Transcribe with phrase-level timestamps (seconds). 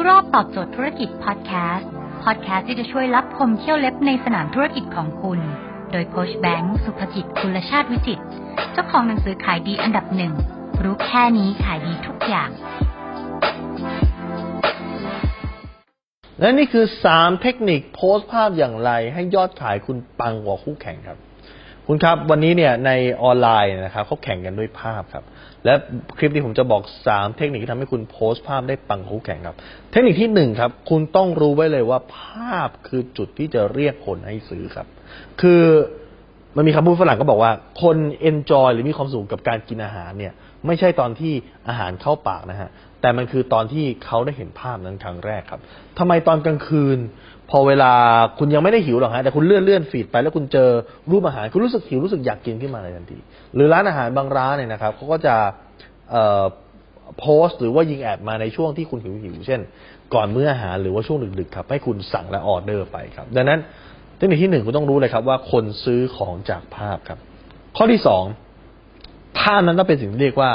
[0.00, 1.88] รู้รอบตอบโจทย์ธุรกิจพอดแคสต์
[2.24, 5.40] พอดแคสต์ที่จะช่วยรับพมเที่ยวเล็บในสนามธุรกิจของคุณ
[5.92, 8.20] โดยโคชแบงค์สุภกิจคุณชาติวิจิต
[8.72, 10.32] เจ้าของหนังสือขายดีอันดับหนึ่ง
[10.82, 12.50] รู้แค่นี้ขายดีทุกอย่าง
[16.40, 21.18] และนี่คือ 3 เทคนิคโพสต์ภาพอย่างไรให้ยอดขายคุณปังกว่าคู่แข่งครับ
[21.92, 22.90] คุณครับวันนี้เนี่ยใน
[23.22, 25.24] ออนไลน์นะครับเขาแข่งกันด้วยภาพครับ
[25.64, 25.74] และ
[26.18, 29.56] คลิปนี้ผมจะบอก 3 เทคนิคที่ทำให้คุณโพสต์ภาพได้ปังคู่แข่งครับ
[29.90, 34.86] เทคนิคที่1ครับคุณต้องรู้ไว้เลยว่าภาพคือจุดที่จะเรียกคนให้ซื้อครับ
[35.40, 35.62] คือ
[36.56, 40.32] มันมีคำพูดฝรั่งก็บอกว่าคนเอนจอยหรือมีความสุขกับการกินอาหารเนี่ย
[40.66, 41.32] ไม่ใช่ตอนที่
[41.68, 42.70] อาหารเข้าปากนะฮะ
[43.00, 45.60] แต่มันคือตอนที่เขาได้เห็นภาพนั้นครั้งแรกครับ
[45.98, 46.98] ทำไมตอนกลางคืน
[47.50, 47.92] พอเวลา
[48.38, 50.68] คุณยังไม่ได้หิวหรอกฮะแต่คุณเลื่อนเลื่อนฟีดไปแล้วคุณเจอ
[51.10, 53.18] รูปอาหารคุณรู้สึกหิวรู้สึกอยากกินขึ้นมาในทันที
[53.54, 55.34] หรือร้านอาหารบางร้านเนี่ยนะครับเขาก็จะ
[57.18, 59.60] โพสต์หรือว่ายิงแอดมาในช่วงที่คุณหิวหิวเช่น
[60.14, 63.58] ก่อนมื้ออาหารหรือว่าช่วงดึกๆครับให้คุณสั่งและออเดอร์ไปครับ ดังนั้น
[64.16, 67.18] เทคนิคที่หนึ่งคุณต้องรู้เลยครับว่าคนซื้อของจากภาพครับ
[67.76, 68.24] ข้อที่สอง
[69.38, 70.50] ภาพนั้นต้องเป็นสิ่งที่เรียกว่า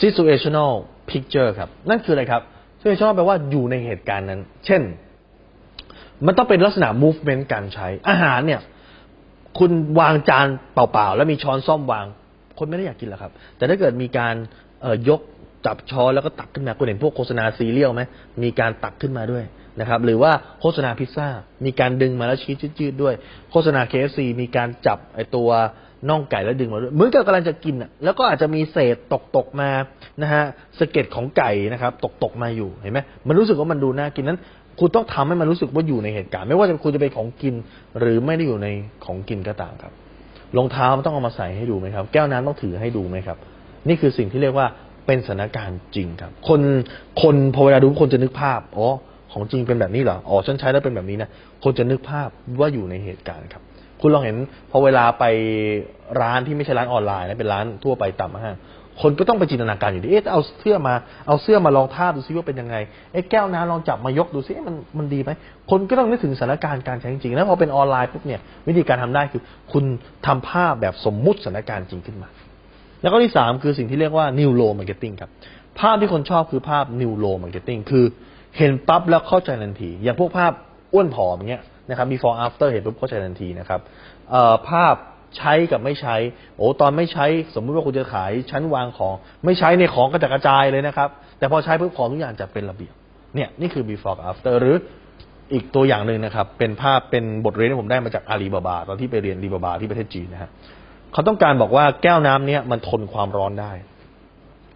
[0.00, 0.72] situational
[1.10, 2.42] picture ครับ นั่นคืออะไรครับ
[2.80, 4.82] situational แปลว่าอยู่ในเหตุการณ์นั้น เช่น
[6.26, 8.60] มันต้องเป็นลักษณะ movement การใช้ อาหารเนี่ย
[9.58, 12.06] คุณวางจานเปล่าๆ แล้วมีช้อนซ่อมวาง
[12.58, 14.34] คนไม่ได้อยากกินหรอกครับ แต่ถ้าเกิดมีการ
[14.82, 15.20] เยก
[15.66, 18.02] จับช้อนแล้วก็ตักขึ้นมาคุณเห็นพวกโฆษณาซีเรียลไหม
[18.42, 19.44] มีการตักขึ้นมาด้วย
[19.80, 21.28] นะครับ หรือว่าโฆษณาพิซซ่า
[21.64, 23.14] มีการดึงมาแล้วชี้ยืดๆด้วย
[23.50, 25.48] โฆษณา KFC มีการจับไอตัว
[26.08, 29.70] น่องไก่แล้วดึงมาด้วยเหมือนกับกำลังจะกินอะแล้วก็อาจจะมีเศษตกตกๆมา
[30.22, 30.44] นะฮะ
[30.78, 34.38] สะเก็ดของไก่นะครับ ตกตกๆมาอยู่เห็นไหมมันรู้สึกว่ามันดูน่ากินนั้น
[34.80, 37.54] คุณต้องทำให้มันรู้สึกว่าอยู่ในเหตุการณ์ ไม่ว่าจะคุณจะเป็นของกิน
[38.00, 38.68] หรือไม่ได้อยู่ใน
[39.04, 39.92] ของกินก็ตามครับ
[40.56, 43.38] รองเท้ามันต้องเอามาใส่ให้ดูไหมครับ แก้วน้ำต้องถือให้ดูไหมครับ
[43.88, 44.66] นี่คือสิ่งที่เรียกว่า
[45.06, 46.60] เป็นสถานการณ์จริงครับ คน
[47.22, 48.86] คนพอเวลาดูคนจะนึกภาพอ๋อ
[49.32, 51.28] ของจริงเป็นแบบนี้เหรออ๋อฉันใช้แล้วเป็นแบบนี้นะ
[51.64, 52.28] คนจะนึกภาพ
[52.60, 53.62] ว่าอยู่ในเหตุการณ์ครับ
[54.00, 54.36] คุณลองเห็น
[54.70, 55.24] พอเวลาไป
[56.20, 58.56] ร้านที่ไม่ใช่ร้านออนไลน์นะเป็นร้านทั่วไปตามห้าง
[59.02, 60.94] คนก็ต้องไปจินตนาการอยู่ดี เอ๊ะเอาเสื้อมา
[61.26, 62.76] เอาเสื้อมาลองทาดูซิว่าเป็นยังไง
[63.12, 65.30] เอ๊ะแก้วน้ำลองจับมายกดูซิมันมันดีไหม
[65.70, 69.42] คนก็ต้องนึกถึงสถานการณ์การใช้จริงๆ แล้วพอเป็นออนไลน์ปุ๊บเนี่ยวิธีการทำได้คือ
[69.72, 69.84] คุณ
[70.26, 72.28] ทำภาพแบบสมมุติสถานการณ์จริงขึ้นมา
[73.02, 75.30] แล้วก็ที่สามคือสิ่งที่เรียกว่า neuro marketing ครับ
[75.80, 78.04] ภาพที่คนชอบคือภาพ neuro marketing คือ
[78.58, 80.52] เห็นปั๊บแล้วเข้าใจทันที อย่างพวกภาพ
[80.92, 83.80] อ้วนผอมเงี้ยนะครับ before after เห็นปุ๊บเข้าใจทันทีนะครับ
[84.70, 84.94] ภาพ
[85.36, 86.16] ใช้กับไม่ใช้
[86.56, 89.14] โอ้ตอนไม่ใช้ สมมุติว่าคุณจะขายชั้นวางของ
[89.44, 92.94] ไม่ใช้ในของกระจัดกระจายเลยนะครับ แต่พอใช้ปุ๊บของทุกอย่างจะเป็นระเบียบ
[93.34, 94.76] เนี่ยนี่คือ before after หรือ
[95.52, 100.50] อีกตัวอย่างหนึ่งนะครับ เป็นภาพเป็นบทเรียนที่ผมได้มาจากอาลีบาบาตอนที่ไปเรียนอาลีบาบาที่ประเทศจีนนะฮะ
[101.12, 103.72] เขาต้องการบอกว่าแก้วน้ำเนี้ยมันทนความร้อนได้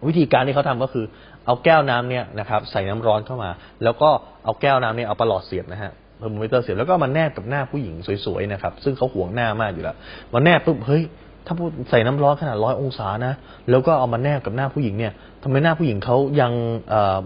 [0.07, 1.05] วิธีการที่เขาทำก็คือ
[1.45, 3.49] เอาแก้วน้ำเนี่ยนะครับ ใส่น้ำร้อนเข้ามา
[3.83, 4.09] แล้วก็
[4.45, 5.91] เอาแก้วน้ำเนี่ยเอาประหลอดเสียบนะฮะ
[6.21, 7.95] เทอร์โมมิเตอร์เสียบแล้วก็มาแนบกับหน้าผู้หญิง
[8.25, 9.95] สวยๆนะครับซึ่งเขาหวงหน้ามากอยู่แล้ว
[10.33, 11.03] มาแนบปุ๊บเฮ้ย
[11.45, 13.33] ถ้าพูดใส่น้ำร้อนขนาดร้อยองศานะ
[13.69, 16.51] แล้วก็เอามาแนบกับหน้าผู้หญิงเนี่ยทำไมหน้าผู้หญิงเขายัง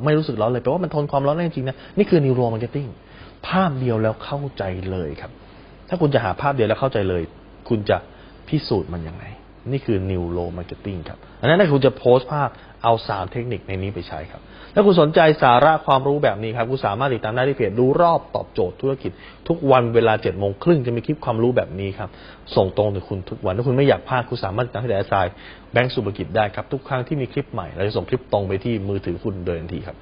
[0.03, 2.87] ไม่รู้สึกร้อนเลยแปลว่ามันทนความร้อนได้จริงนะนี่คือ neuromarketing
[3.47, 5.31] ภาพเดียวแล้วเข้าใจเลยครับ
[5.89, 7.21] ถ้าคุณจะหาภาพเดียวแล้วเข้าใจเลย
[7.69, 7.97] คุณจะ
[8.47, 9.23] พิสูจน์มันยังไง
[9.71, 12.49] นี่คือ Neuro Marketing ครับ อันนั้นคุณจะโพสต์ภาพ
[12.83, 14.41] เอาสามเทคนิคในนี้ไปใช้ครับ
[14.73, 19.11] ถ้าคุณสนใจสาระความรู้แบบนี้ครับคุณสามารถติดตามได้ที่เพจรู้รอบตอบโจทย์ธุรกิจ
[19.47, 22.09] ทุกวันเวลา7จ็ดโมงครึ่งจะมีคลิปความรู้แบบนี้ครับ
[22.55, 25.13] ส่งตรงถึงคุณทุกวัน ถ้าคุณไม่อยากพลาดคุณสามารถติดตามที่แดนไซ
[25.71, 29.97] แบงก์สุภกิจได้ครับ ทุกครั้งที่มีคลิปใหม่เราจะส่งคลิปตรงไปที่มือถือคุณโดยทันทีครับ